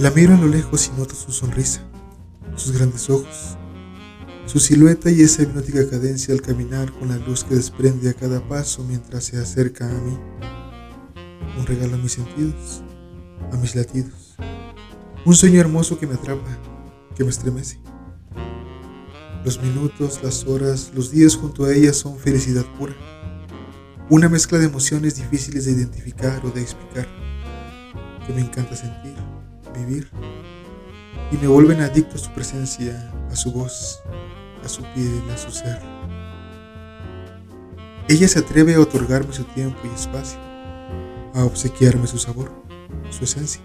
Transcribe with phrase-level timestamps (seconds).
[0.00, 1.82] La miro a lo lejos y noto su sonrisa,
[2.56, 3.58] sus grandes ojos,
[4.46, 8.40] su silueta y esa hipnótica cadencia al caminar con la luz que desprende a cada
[8.48, 10.18] paso mientras se acerca a mí.
[11.58, 12.82] Un regalo a mis sentidos,
[13.52, 14.36] a mis latidos.
[15.26, 16.48] Un sueño hermoso que me atrapa,
[17.14, 17.78] que me estremece.
[19.44, 22.94] Los minutos, las horas, los días junto a ella son felicidad pura.
[24.08, 27.06] Una mezcla de emociones difíciles de identificar o de explicar,
[28.26, 29.29] que me encanta sentir
[29.78, 30.10] vivir
[31.30, 34.00] y me vuelven adicto a su presencia, a su voz,
[34.64, 35.80] a su piel, a su ser.
[38.08, 40.40] Ella se atreve a otorgarme su tiempo y espacio,
[41.34, 42.50] a obsequiarme su sabor,
[43.10, 43.62] su esencia,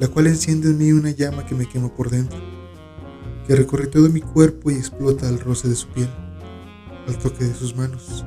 [0.00, 2.38] la cual enciende en mí una llama que me quema por dentro,
[3.46, 6.10] que recorre todo mi cuerpo y explota al roce de su piel,
[7.06, 8.24] al toque de sus manos,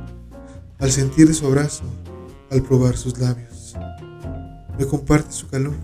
[0.80, 1.84] al sentir de su abrazo,
[2.50, 3.76] al probar sus labios.
[4.80, 5.76] Me comparte su calor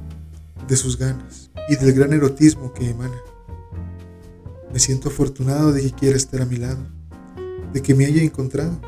[0.68, 3.18] de sus ganas y del gran erotismo que emana.
[4.72, 6.86] Me siento afortunado de que quiera estar a mi lado,
[7.74, 8.80] de que me haya encontrado,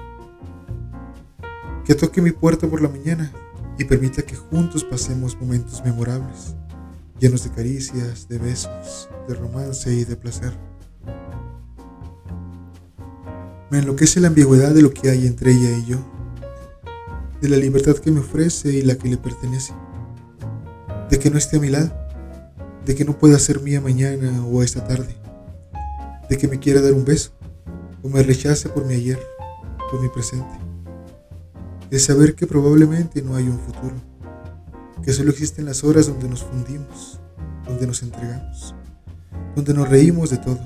[1.86, 3.32] que toque mi puerta por la mañana
[3.78, 6.56] y permita que juntos pasemos momentos memorables,
[7.20, 10.54] llenos de caricias, de besos, de romance y de placer.
[13.70, 15.98] Me enloquece la ambigüedad de lo que hay entre ella y yo,
[17.42, 19.74] de la libertad que me ofrece y la que le pertenece
[21.10, 21.92] de que no esté a mi lado,
[22.86, 25.16] de que no pueda ser mía mañana o esta tarde,
[26.30, 27.32] de que me quiera dar un beso
[28.02, 29.20] o me rechace por mi ayer,
[29.92, 30.60] por mi presente,
[31.90, 33.96] de saber que probablemente no hay un futuro,
[35.04, 37.20] que solo existen las horas donde nos fundimos,
[37.68, 38.76] donde nos entregamos,
[39.56, 40.60] donde nos reímos de todo.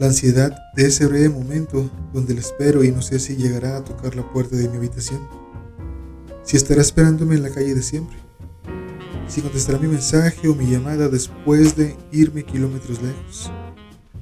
[0.00, 3.84] La ansiedad de ese breve momento donde la espero y no sé si llegará a
[3.84, 5.26] tocar la puerta de mi habitación,
[6.42, 8.23] si estará esperándome en la calle de siempre
[9.26, 13.50] si contestará mi mensaje o mi llamada después de irme kilómetros lejos,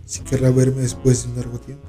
[0.04, 1.86] si querrá verme después de un largo tiempo.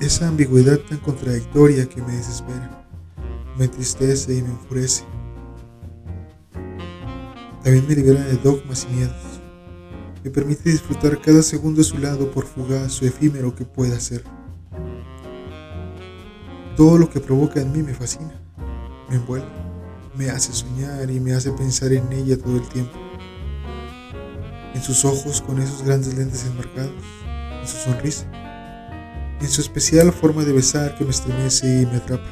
[0.00, 2.86] Esa ambigüedad tan contradictoria que me desespera,
[3.56, 5.04] me entristece y me enfurece.
[7.62, 9.40] También me libera de dogmas y miedos.
[10.24, 14.24] Me permite disfrutar cada segundo a su lado por fugaz o efímero que pueda ser.
[16.76, 18.32] Todo lo que provoca en mí me fascina,
[19.08, 19.69] me envuelve
[20.14, 22.98] me hace soñar y me hace pensar en ella todo el tiempo.
[24.74, 27.02] En sus ojos con esos grandes lentes enmarcados,
[27.60, 28.26] en su sonrisa,
[29.40, 32.28] en su especial forma de besar que me estremece y me atrapa,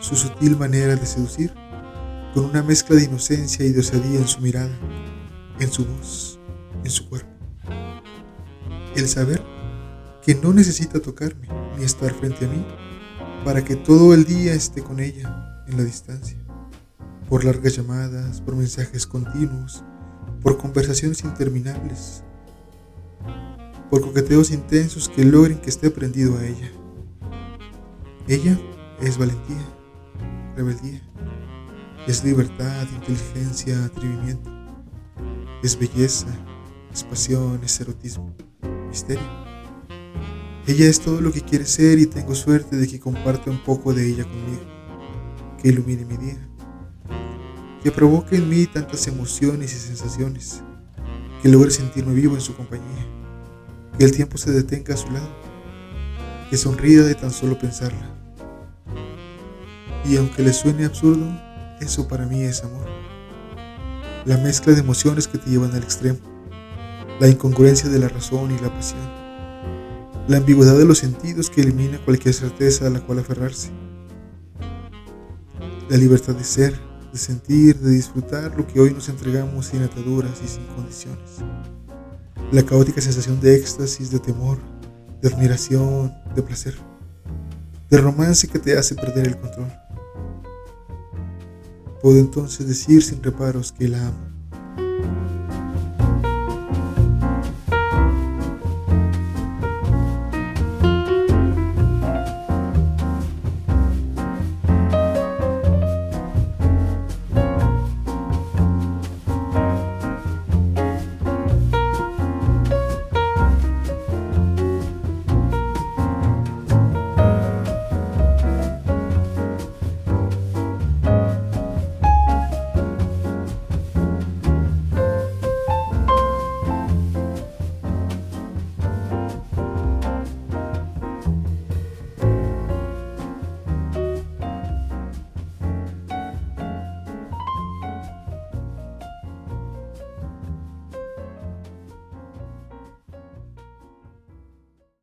[0.00, 1.52] su sutil manera de seducir,
[2.34, 4.76] con una mezcla de inocencia y de osadía en su mirada,
[5.60, 6.38] en su voz,
[6.82, 7.30] en su cuerpo.
[8.96, 9.42] El saber
[10.22, 12.64] que no necesita tocarme ni estar frente a mí
[13.44, 16.38] para que todo el día esté con ella en la distancia,
[17.28, 19.82] por largas llamadas, por mensajes continuos,
[20.42, 22.22] por conversaciones interminables,
[23.90, 26.70] por coqueteos intensos que logren que esté prendido a ella.
[28.28, 28.56] Ella
[29.00, 29.64] es valentía,
[30.56, 31.02] rebeldía,
[32.06, 34.50] es libertad, inteligencia, atrevimiento,
[35.62, 36.28] es belleza,
[36.92, 38.34] es pasión, es erotismo,
[38.88, 39.41] misterio.
[40.64, 43.92] Ella es todo lo que quiere ser y tengo suerte de que comparte un poco
[43.92, 44.62] de ella conmigo.
[45.60, 46.48] Que ilumine mi día,
[47.82, 50.62] que provoque en mí tantas emociones y sensaciones,
[51.42, 53.06] que logre sentirme vivo en su compañía,
[53.98, 55.28] que el tiempo se detenga a su lado,
[56.48, 58.14] que sonría de tan solo pensarla.
[60.08, 61.26] Y aunque le suene absurdo,
[61.80, 62.86] eso para mí es amor.
[64.24, 66.20] La mezcla de emociones que te llevan al extremo,
[67.18, 69.21] la incongruencia de la razón y la pasión,
[70.28, 73.70] la ambigüedad de los sentidos que elimina cualquier certeza a la cual aferrarse
[75.92, 76.74] la libertad de ser,
[77.12, 81.36] de sentir, de disfrutar lo que hoy nos entregamos sin ataduras y sin condiciones.
[82.50, 84.56] La caótica sensación de éxtasis, de temor,
[85.20, 86.74] de admiración, de placer,
[87.90, 89.70] de romance que te hace perder el control.
[92.00, 94.31] Puedo entonces decir sin reparos que la amo.